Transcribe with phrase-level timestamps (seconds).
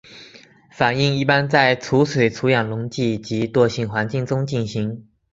[0.71, 5.07] 反应一般在除水除氧溶剂及惰性环境中进行。